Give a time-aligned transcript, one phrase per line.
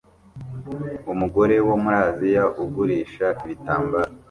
[1.11, 4.09] Umugore wo muri Aziya ugurisha ibitambara